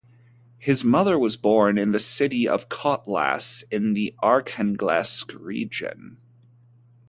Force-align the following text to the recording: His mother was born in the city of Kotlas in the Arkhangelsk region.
His 0.57 0.83
mother 0.83 1.19
was 1.19 1.37
born 1.37 1.77
in 1.77 1.91
the 1.91 1.99
city 1.99 2.47
of 2.47 2.69
Kotlas 2.69 3.63
in 3.69 3.93
the 3.93 4.15
Arkhangelsk 4.23 5.39
region. 5.39 6.17